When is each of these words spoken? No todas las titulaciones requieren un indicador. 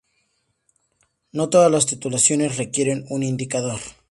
No 1.31 1.49
todas 1.49 1.71
las 1.71 1.85
titulaciones 1.85 2.57
requieren 2.57 3.05
un 3.11 3.21
indicador. 3.21 3.79